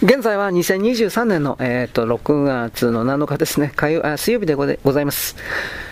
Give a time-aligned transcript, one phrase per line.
[0.00, 5.34] 現在は2023年の、えーと、6月の7日ですね、火曜あ水曜日でございます。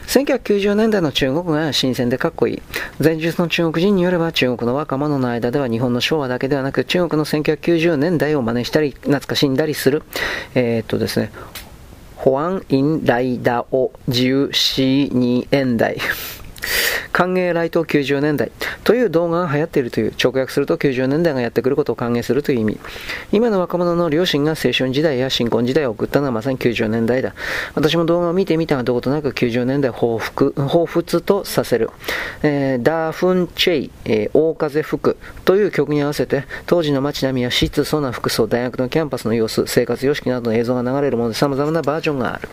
[0.06, 2.62] 1990年代の中国が新鮮でかっこいい。
[3.02, 10.04] 前述の中国人によれば中国の若者の間では日本の昭和だけではなく中国の1990年代を真似したり懐かしんだりする、
[10.54, 11.32] えっ、とですね、
[12.14, 15.98] 保安院ライダオ十四二円台。
[17.12, 18.50] 歓迎来島90年代
[18.84, 22.80] という動画が流行っているという、直訳すると90年代がやってくることを歓迎するという意味。
[23.32, 27.34] 今の若者の両親が青春時代や新婚時代を送ったのはまさに90年代だ。
[27.74, 31.90] 私も動画を見てみたがどことなく90年代を彷彿彷彿とさせる。
[32.42, 42.48] えー、大风吹、えー、大風吹くという曲に合わせて、当時の街並みや質素な服装、大学のキャンパスの様子、生活様式などの映像が流れるもので様々なバージョンがある。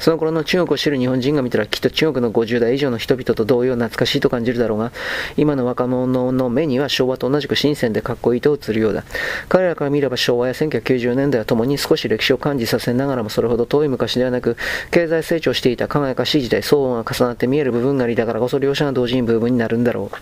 [0.00, 4.92] その頃の中国を知る日本人が見たらきっと中国の50代以上の人々と同様懐かしいと感じるだろうが、
[5.36, 9.04] 今の若者の目には昭和と同じく新鮮でかっこいいと映るようだ。
[9.48, 14.56] 彼らから見れば昭和や1990年代は共に少し歴史を感じさせながらもそれほど遠い昔ではなく、
[14.90, 20.16] 経済成長していた輝かしい時代、騒音が重なって見える部分があり、だからこそ両者が同時に部分になるんだろう。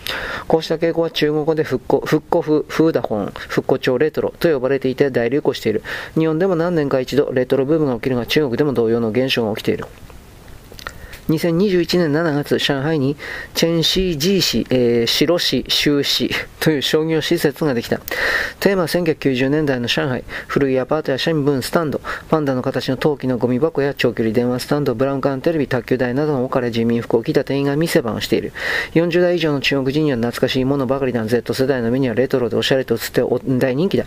[0.48, 5.84] こうした傾向は中国語で復興、復興風、風ダホン、復興庁レトロと呼ばれていて大流行している。
[6.16, 9.67] 日本でも何年か一度レトロブームが起きるが中国でも同様の現象が起きている。
[9.68, 10.07] besteira.
[11.28, 13.14] 2021年7月、上海に
[13.54, 18.00] チェンシージー市、えー、白市、州市 という商業施設ができた。
[18.60, 28.52] テーマは1990年代の上海、古いアパートや新聞スタンド、パンダの形の陶器のゴミ箱や長距離電話スタンド、ブラウン管テレビ、卓球台などの置かれ人民服を着た店員が店番をしている。
[28.94, 33.22] 40代以上の中国人には懐かしいものばかりだ Z 世代の目にはレトロでおしゃれと映って
[33.58, 34.04] 大人気だ。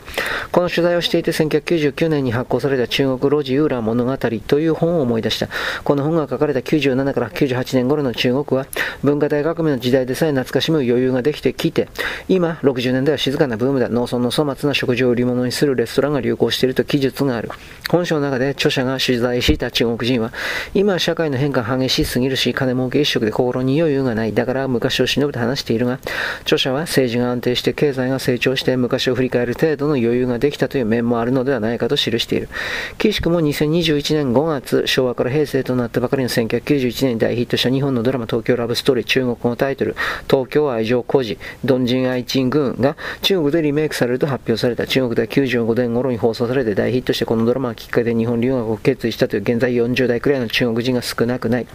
[0.51, 5.49] この取材をしていて1999年に発行された中国路地ユーラー物語という本を思い出した。
[5.83, 8.65] この本が書かれた97 97から98年頃の中国は
[9.03, 11.89] 文化大革命の時代でさえ懐かしむ余裕ができてきて
[12.27, 13.89] 今60年代は静かなブームだ。
[13.89, 17.49] 農村の粗末な食事を売り物にするレストランが流行していると記述がある。
[17.89, 20.31] 本書の中で著者が取材した中国人は
[20.73, 24.33] 今は社会の変化激しすぎるし金儲け一色で心に余裕がない。
[24.33, 25.99] だから昔を忍ぶと話しているが
[26.41, 32.49] 著者は政治が安定して経済が成長して昔を振り返る程度の余裕ができたという面もあるのではないかと記している。
[32.97, 39.95] 岸くも2021年5月昭和から平成となったばかりの1991 1年大ヒットした日本のドラマ東京ラブストーリー中国語のタイトル
[40.29, 51.67] 東京愛情孤児ドンジン愛珍軍が中国でリメイクされると発表された中国では95年頃に放送されて大ヒットしてこのドラマがきっかけで日本留学を決意したという現在40代くらいの中国人が少なくない。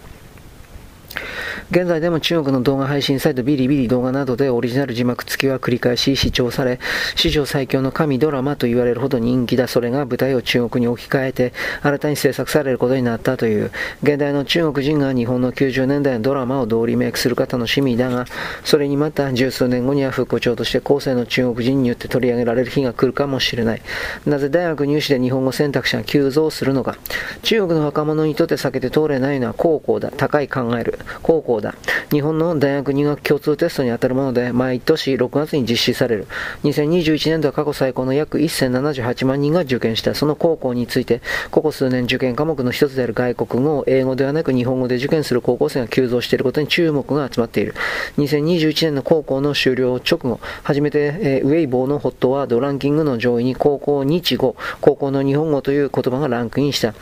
[1.69, 6.79] 現在でも中国の動画配信サイトビリビリ動画などでオリジナル字幕付きは繰り返し視聴され、
[7.17, 9.67] 史上最強の神ドラマと言われるほど人気だ。
[9.67, 18.23] それが舞台を中国に置き換えて、新たに制作されることになったという、現代の中国人が日本の90年代のドラマをどうリメイクするか楽しみだが、
[18.63, 23.81] それにまた十数年後には副校長として後世の中国人によって取り上げられる日が来るかもしれない。
[24.25, 26.95] なぜ大学入試で日本語選択肢が急増するのか。
[27.43, 30.11] 中国の若者にとって避けて通れないのは高校だ。
[30.15, 30.99] 高い考える。
[31.21, 31.75] 高校だ。
[32.11, 36.27] 日本の大学入学共通テストに当たるもので、毎年6月に実施される。
[36.63, 40.15] 2021年度は過去最高の約1078万人が受験した。
[40.15, 47.75] その高校について、ここ数年受験科目の一つである外国語を英語ではなく日本語で受験する高校生が急増していることに注目が集まっている。
[48.17, 56.93] 2021年の高校の終了直後、初めて、えー、ウェイボーのホットワードランキングの上位に高校日語、高校の日本語という言葉がランクインした。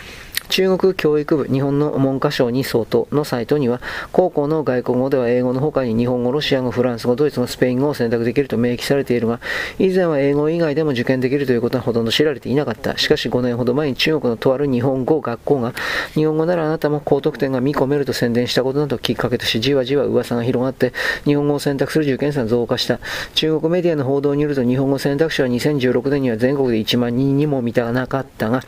[0.50, 9.40] 中国教育部日本の文科省に相当のサイトには、高校の外国語では英語の他に日本語、ロシア語、フランス語、ドイツ語、スペイン語を選択できると明記されているが、
[9.80, 12.98] 以前は英語以外でも受験できるということはほとんど知られていなかった。
[12.98, 15.74] しかし5年ほど前に中国のとある日本語学校が、
[16.14, 20.94] 日本語ならあなたも高得点が見込めると宣伝したことなどきっかけとし、じわじわ噂が広がって、
[21.26, 23.00] 日本語を選択する受験者が増加した。
[23.34, 28.62] 中国メディアの報道によると、日本語選択肢は2016年には全国で1万人にも満たなかったが、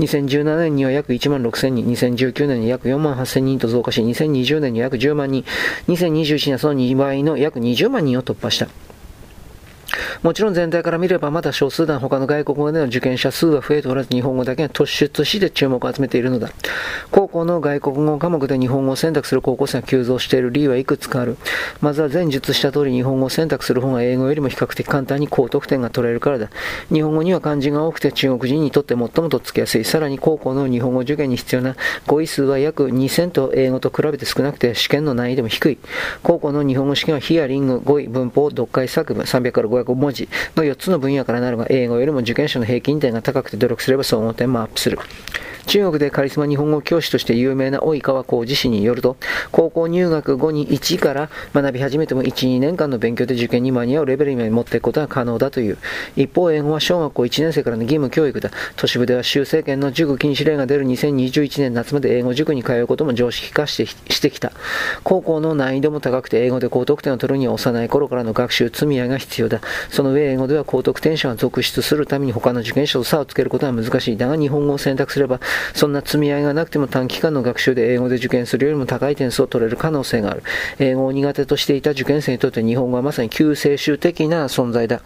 [0.00, 5.44] 2017年には約1万6000人、2019年に約4万8000人と増加し、2020年に約10万人、
[5.88, 8.68] 2021年はその2倍の約20万人を突破した。
[10.22, 16.52] もちろん全体から見ればまだ少数団他の外国語での受験者数は増えておらず日本語だけが突出して注目を集めているのだ。
[17.10, 21.38] 高校の外国語科目で日本語を選択する高校生が急増している理由はいくつかある。
[21.80, 26.50] まずは前述した通り日本語を選択する方が英語よりも比較的簡単に高得点が取れるからだ。
[26.92, 29.84] 日本語には漢字が多くて中国人にとって最もとっつきやすい。
[29.84, 31.74] さらに高校の日本語受験に必要な
[32.06, 35.78] 語彙数は約2000と英語と比べて少なくて試験の難易度も低い。
[36.22, 40.11] 高校の日本語試験はヒアリング、語彙、文法、読解作文、300から500文字
[40.56, 44.98] の4つの分野からなるが、英語よりも受験者の平均点が高くて努力すれば総合点もアップする。
[45.66, 49.16] 中国でカリスマ日本語教師として有名な及川浩二氏によると、
[49.50, 55.78] 高校入学後に1から学び始めても1、2年間の勉強で受験に間に合うレベルに持っていくことは可能だという。
[56.16, 58.50] 一方、英語は小学校1年生からの義務教育だ。
[58.76, 64.52] 都市部では州政権の塾禁止令が出る2021年夏まで英語塾に通うことも常識化してしてきた。
[65.04, 69.60] 高校の難易度も高くて英語で高得点を取るには幼い頃からの学習積み上げが必要だ。
[69.90, 74.16] その上英語では高得点者が続出するために他の受験者と差をつけることは難しい。
[74.16, 75.40] だが日本語を選択すれば、
[75.74, 80.42] そんな積み合いがなくても短期間の学習で英語で受験するよりも高い点数を取れる可能性がある。
[80.78, 85.02] 英語を苦手としていた受験生にとって日本語はまさに救世主的な存在だ。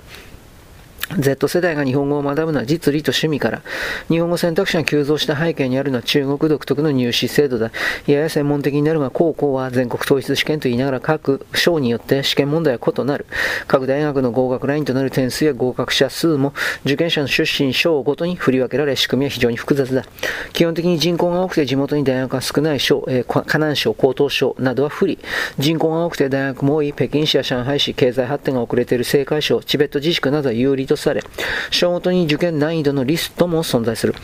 [1.19, 3.62] Z 世代が日本語を学ぶのは実利と趣味から、
[4.08, 7.70] 日本語選択肢が急増した背景にあるのは中国独特の入試制度だ。
[8.06, 13.26] やや専門的になるが、高校は全国統一試験と言いながら各省によって試験問題は異なる。
[13.69, 16.53] 各大学の合格ラインとなる点数や合格者数も
[16.85, 20.05] 受験者の出身省ごとに振り分けられ、仕組みは非常に複雑だ。
[20.52, 25.19] 基本的に人口が多くて地元に大学が少ない省、えー、河南省、江東省などは不利。
[25.59, 31.22] 人口が多くて大学も多い北京市や上海市、経済発展が遅れている青海省、チベット自治区などは有利とされ、
[31.70, 34.14] 小ごとに受験難易度のリストも存在する。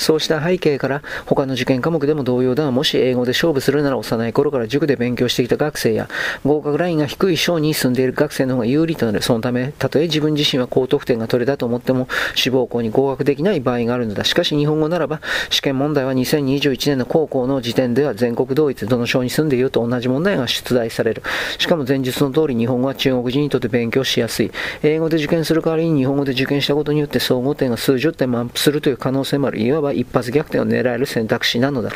[0.00, 6.08] そうした背景から他の受験科目でも同様だがもし英語で勝負するなら幼い頃から塾で勉強してきた学生や
[6.42, 9.20] 合格ラインが低い省に住んでいる学生の方が有利となる。
[9.20, 14.24] そのためたとえ自分自身は高得点が取れたと思っても志望校に合格できない場合があるのだ。
[14.24, 21.22] しかし日本語ならば試験問題は2021年の高校の時点では全国同一どの省に住んでいると同じ問題が出題される。
[21.58, 24.50] しかも前述の通り日本語は中国人にとって勉強しやすい。
[24.82, 31.90] 英語で受験する代わりに日本語で受験したことによって総合点が数十点もアップするという可能性もあるいわば一発逆転を狙える選択肢なのだ。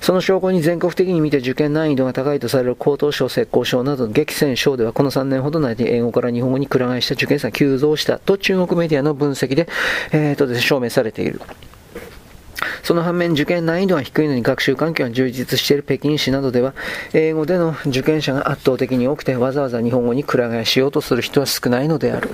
[0.00, 9.68] その証拠に全国的に見て受験難易度が高いとされる高等省、浙江省などの激戦省ではこの3年ほど内で英語から日本語にくら替えした受験生が急増したと中国メディアの分析で、
[10.12, 11.40] えーとで証明されている。
[12.82, 16.72] その反面、受験難易度が低いのに学習環境が充実している北京市などでは、
[17.12, 22.30] 英語での受験者が圧倒的に多くて、わざわざ日本語にくら替えしようとする人は少ないのである。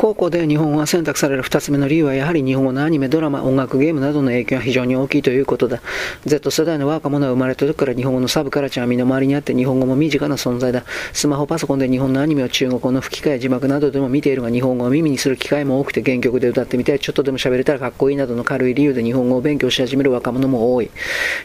[0.00, 5.82] 高校で日本語が選択される2つ目の理由はやはり日本語のアニメ、ドラマ、音楽、ゲームなどの影響が非常に大きいということだ。
[6.24, 10.84] Z 世代の若者は生まれた時から日本語のサブカルチャーは身の回りにあって日本語も身近な存在だ。
[11.12, 20.90] スマホ、パソコンで日本のアニメを中国語の吹き替え、字幕などでも見ているが日本語を耳にする機会も多くて原曲で歌ってみたい、ちょっとでも喋れたらかっこいいなどの軽い理由で日本語を勉強し始める若者も多い。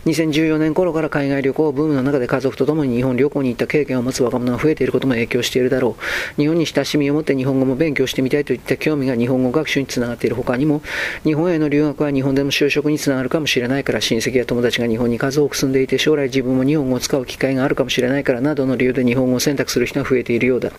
[0.06, 5.98] 2014年頃から海外旅行ブームの中で家族と共に日本旅行に行った経験を持つ若者が増えていることも影響しているだろ
[6.38, 6.42] う。
[6.42, 10.82] 日本に親しみを持って日本語も勉強してみたいといった興味が日本語学習につながっている他にも、
[11.24, 20.72] 日本への留学は日本でも就職につながるかもしれないから、親戚や友達が日本に数多く住んでいて、将来自分も日本語を使う機会があるかもしれないからなどの理由で日本語を選択する人が増えているようだ。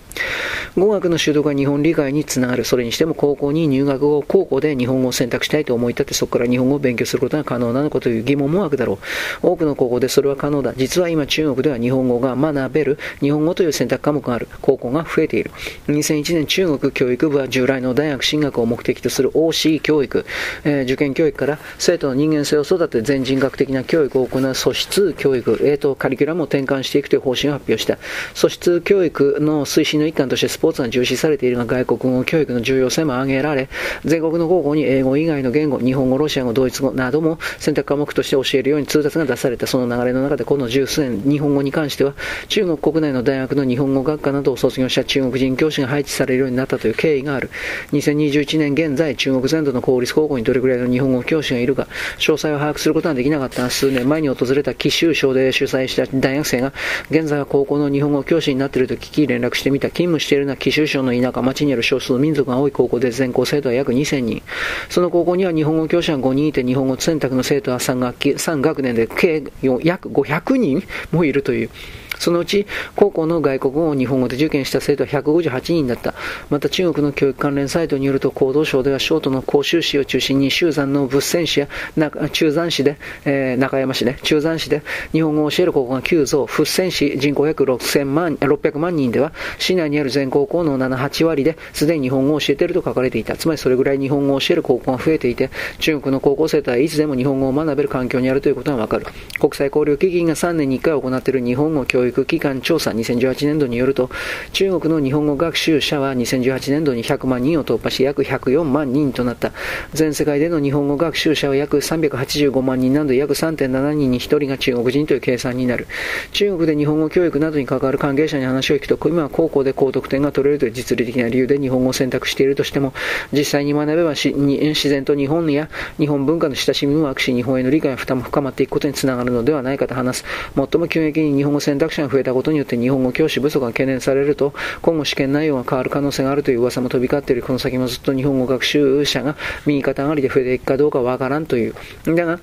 [0.76, 2.64] 語学の習得は日本理解につながる。
[2.64, 8.98] それにしても高校に入学後、高校で日本語を選択したいと思い立って、そこから日本語を勉強することが可能なのかという疑問も湧くだろ
[9.42, 9.46] う。
[9.46, 10.74] 多くの高校でそれは可能だ。
[10.76, 15.50] 実は今中国では日本語が学べる日本語という選択科目がある高校が増えている。
[15.88, 20.26] 2001年中国教育部は従来の大学進学を目的とする OC 教育、
[20.64, 27.96] えー、受験教育から生徒の人間性を育て全人格的な教育を行う素質教育、えーと、カリキュラムを転換していくという方針を発表した。
[28.34, 33.70] 素質教育の推進の一環としてスポーツが重視されているが外国語教育の重要性も挙げられ、
[34.04, 42.12] 全国の高校に英語以外の言語、日本語、ロシア語、ドイツ語なども選択科目として教えるように通達が出されたその流れの中でこの十数年、日本語に関しては
[42.48, 47.45] 中国国内の大学の日本語学科などを卒業した中国人教師が配置されるようになったという経緯がある。
[47.92, 51.88] 2021年現在、中国全土の公立高校にどれくらいの日本語教師がいるか、
[52.18, 56.72] 詳細を把握することはできなかった数年前に訪れた貴州省で主催した大学生が、
[57.10, 59.88] 現在は高校の日本語教師になっていると聞き連絡してみた。
[59.88, 64.42] 勤務しているのは貴州省の田舎町にある少数民族が多い高校で全校生徒は約2000人。
[64.88, 69.42] その高校には日本語教師が5人いて、日本語選択の生徒は3学期、3学年で計
[69.82, 71.70] 約500人もいるという。
[72.18, 76.14] そのうち、高校の外国語を日本語で受験した生徒は158人だった。
[76.50, 93.36] また中国の教育関連サイトによると、行動省ではショートの講習市を中心に、修山の仏泉市や中山市で、えー、中山市で、中山市で日本語を教える高校が急増、仏泉市人口約6000万、600万人では、市内にある全高校の7、8割ですでに日本語を教えていると書かれていた。
[93.36, 99.06] つまりそれぐらい日本語を教える高校が増えていて、中国の高校生とはいつでも日本語を学べる環境にあるということがわかる。
[99.38, 104.10] 国際交流基金が3年に1回行っている日本語教育教育機関調査2018年度によると、
[104.52, 109.52] 中国の日本語学習者は2018年度に100万人を突破し、約104万人となった。
[109.94, 115.86] 全世界での日本語学習者は約385万人など約3.7人に1人が中国人という計算になる。
[116.32, 122.92] 中国で日本語教育などに関わる関係者に話を聞くと、今は高校で高得点が取れるという実利的な理由で日本語を選択しているとしても、
[123.32, 125.68] 実際に学べば自然と日本や
[125.98, 130.24] 日本文化の親しみも湧くし、日本への理解や負担も深まっていくことにつながるのではないかと話す。
[130.54, 137.42] 最も急激に日本語選択肢が増えたことによって日本語教師不足が懸念されると、今後試験内容が変わる可能性があるという噂も飛び交っている。
[137.42, 141.74] この先もずっと日本語学習者が右肩上がりで増えていくかどうかわからんという。
[142.04, 142.40] だが、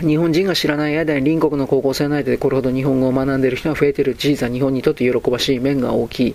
[0.00, 6.34] 日本人が知らない間に隣国の高校生内でこれほど日本語を学んでいる人が増えている事実は日本にとって喜ばしい面が大きい。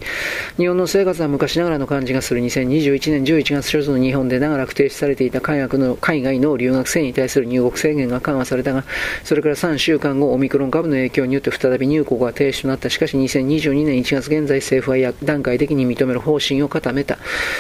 [0.58, 8.84] 日本の生活は昔ながらの感じがする2021年11月初の日本で長らく停止されていた海外の海外の留学生に対する入国制限が緩和されたが、
[9.24, 12.90] それから3週間後、オミクロン株の影響によって再び入国が停止となった。
[12.90, 17.18] しかし2022年1月現在政府は段階的に認める方針を固めた。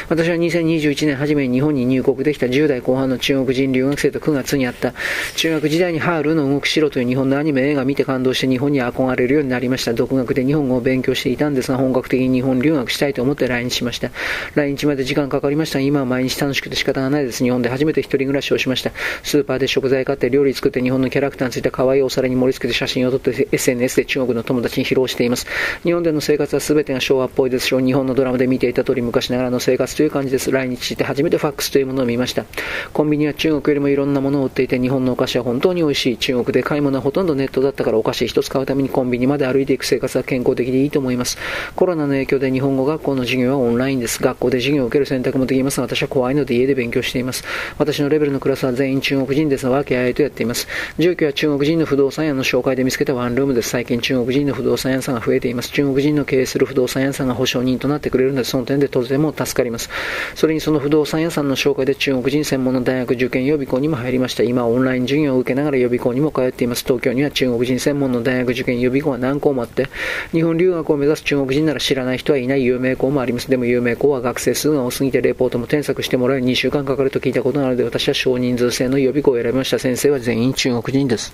[0.09, 4.93] 私は2021年初めに日本に入国できた10代後半の中国人留学生と9月にあった。
[5.37, 9.93] 中学時代にハールの動く城という日本のアニメ映画見て感動して日本に憧れるようになりました。
[9.93, 14.09] 独学で日本語を勉強していたんですが、本格的に日本留学したいと思って来日しました。
[14.55, 17.43] 来日まで時間かかりましたが、今は毎日楽しくて仕方がないです。
[17.43, 18.91] 日本で初めて一人暮らしをしました。
[19.23, 25.45] スーパーで食材買って料理作って日本のキャラクターについた可愛いお皿に盛り付けて写真を撮って SNS で中国の友達に披露しています。
[25.83, 30.51] 日本での生活は全てが昭和っぽいですし、日本のドラマで見ていた通り昔ながらの生活という感じです。
[30.51, 32.45] 来日して初めてファックスというものを見ました。
[32.93, 36.17] コンビニは中国よりもいろんなものを売っていて、日本のお菓子は本当に美味しい。
[36.17, 41.37] 中国で買い物はほとんどネットだったからお菓子一つ買うためにコンビニまで歩いていく生活は健康的でいいと思います。
[41.75, 44.21] コロナの影響で日本語学校の授業はオンラインです。
[44.21, 47.43] 学校で授業を受ける選択もできますが、私は怖いので家で勉強しています。
[47.77, 50.67] 私のレベルのクラスは全員中国人ですが、わけあいとやっています。
[50.97, 53.69] 住居は中国人の不動産屋の紹介で見つけたワンルームです。
[53.69, 55.71] 最近中国人の不動産屋さんが増えています。
[55.71, 59.89] 中国人の経営する不動産屋さんが保証人となってくれるので、その点でとても助かります。
[60.35, 64.43] それにその不動産屋さんの紹介で中国人専門の大学受験予備校にも入りました。
[64.43, 66.83] 今オンライン授業を受けながら予備校にも通っています。
[66.83, 69.87] 東京には中国人専門の大学受験予備校は何校もあって、
[70.31, 73.49] 日本留学を目指す中国人なら知らない人はいない有名校もあります。
[73.49, 79.79] でも有名校は学生数が多すぎてレポートも添削してもらえ2週間かかると聞いたことなので、私は少人数制の予備校を選びました。
[79.79, 81.33] 先生は全員中国人です。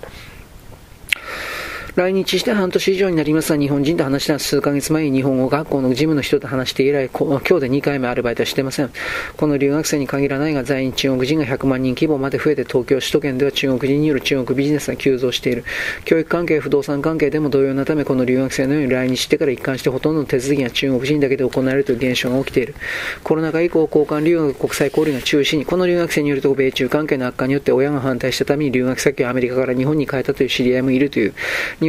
[1.99, 8.91] 来日して半年以上になりますが、日本人と話した数ヶ月前に日本語学校の事務の人と話して以来、今日で2回目アルバイトしてません。
[9.35, 15.65] この留学生に限らないが、在日中国人が100万人規模まで増えて、東京首都圏では中国人による中国ビジネスが急増している。
[16.05, 22.75] 教育関係、不動産関係でも同様なため、この留学生のように来日してから一貫してほとんどの手続きが中国人だけで行われるという現象が起きている。
[23.25, 31.33] コロナ禍以降、交換留学国際交流が中止に、この留学生によると、米中関係の悪化によって親が反対したために留学先をアメリカから日本に変えたという知り合いもいるという。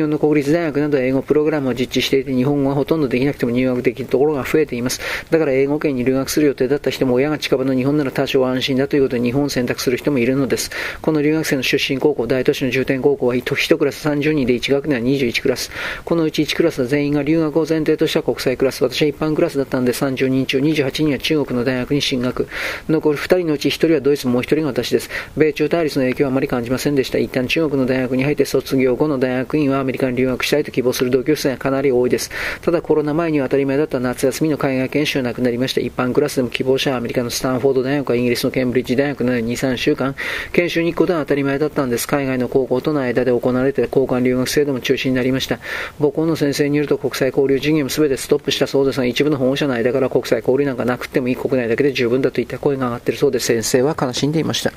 [0.00, 4.98] 日本の国立大学など英語プログラムを実地していて、日本語はほとんどできなくても入学できるところが増えています。
[5.28, 10.70] だから英語圏に留学する予定だった人も親が近場の日本なら多少安心だということで日本を選択する人もいるのです。
[11.02, 15.70] この留学生の出身高校、大都市の重点高校は1クラス30人で1学年は21クラス。
[16.06, 18.82] このうち1クラスは全員が留学を前提とした国際クラス。
[18.82, 22.48] 私は一般クラスだったので30人中28人は中国の大学に進学。
[22.88, 25.10] 残る2人のうち1人はドイツ、もう1人が私です。
[25.36, 27.18] 米中対立の影響はあまり感じませんでした。
[27.18, 32.30] 一旦中国の大学に入って卒業後の大学院はメリカに留学したいと希望する同級生がかなり多いです。
[32.62, 35.80] ただコロナ前には当たり前だった夏休みの海外研修はなくなりました。
[35.80, 40.14] 一般クラスでも希望者はアメリカのスタンフォード大学やイギリスのケンブリッジ大学などに2、3週間
[40.52, 42.06] 研修に行くことは当たり前だったんです。
[42.06, 45.58] 海外の高校との間で行われて交換留学制度も中止になりました。
[45.98, 54.72] 母校の先生によると国際交流事業も全てストップしたそうですが、一部の保護者の間から国際交流なんかなくてもいい国内だけで十分だといった声が上がっているそうで先生は悲しんでいました。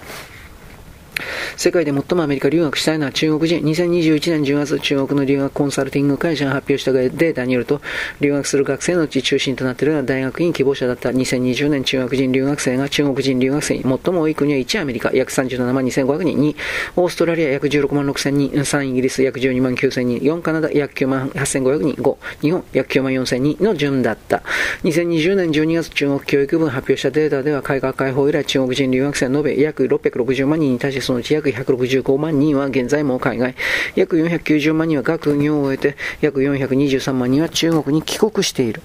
[1.57, 3.63] 世界で最もアメリカ留学したいのは中国人。
[3.63, 7.81] 2021年10月、中国の留学コンサルティング会社が発表したデータによると、
[8.19, 11.09] 留学する学生のうち中心となっているのは大学院希望者だった。
[11.09, 16.55] 2020年中学人留学生が中国人留学生に最も多い国は1アメリカ、約37万2500人、2
[16.95, 24.43] オーストラリア約16万6000人、3イギリス約12万9000人、4カナダ約9万8500人、5日本約9万4000人の順だった。
[24.83, 33.55] 2020年12月中国教育部が発表したデータでは改革開放以来中国人留学生延べ約660万人に対してそのうち約約165万人は現在も海外、
[33.95, 38.81] 約490万人は学業を終えて、約423万人は中国に帰国している。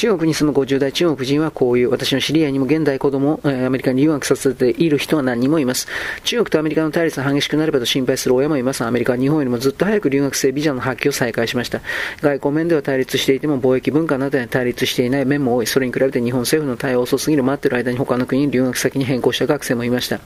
[0.00, 5.88] 中国に住む50代中国人はこういう、私の知り合いにも現代子供、えアメリカに留学させている人は何人もいます。
[6.24, 8.82] 中国とアメリカの対立が激しくなればと心配する親もいます。
[8.82, 11.82] アメリカは日本よりもずっと早く留学生ビザの発揮を再開しました。
[12.22, 15.66] 外交面では対立していても貿易文化などで対立していない面も多い。
[15.66, 20.18] それに比べて日本政府の対応遅すぎる待っている間に他の国に留学先に変更した学生もいました。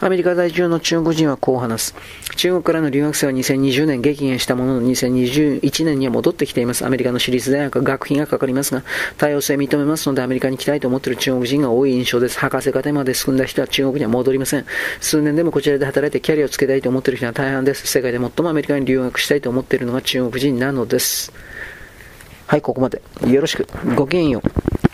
[0.00, 1.94] アメリカ在住の中国人はこう話す。
[2.36, 6.86] 中国からの留学生は2020年激減したものの2021年には戻ってきています。
[6.86, 8.82] アメリカの私立大学は学費がかかりますが、
[9.16, 12.38] 多様性認めますのでアメリカに来たいと思っている中国人が多い印象です。
[12.38, 14.66] 博士課程まで進んだ人は中国には戻りません。
[15.00, 17.86] 数年でもこちらで働いてキャリアをつけたいと思っている人は大半です。
[17.86, 21.32] 世界で最もアメリカに留学したいと思っているのが中国人なのです。
[22.46, 23.00] はい、ここまで。
[23.26, 23.66] よろしく。
[23.94, 24.91] ごきげんよう。